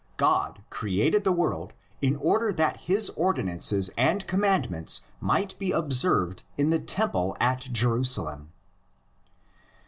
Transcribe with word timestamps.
God 0.17 0.63
created 0.71 1.23
the 1.25 1.31
world 1.31 1.73
in 2.01 2.15
order 2.15 2.51
that 2.51 2.77
his 2.77 3.11
ordinances 3.11 3.91
and 3.95 4.25
commandments 4.25 5.01
might 5.19 5.55
be 5.59 5.69
observed 5.71 6.41
in 6.57 6.71
the 6.71 6.79
temple 6.79 7.37
at 7.39 7.59
Jerusalem. 7.71 8.51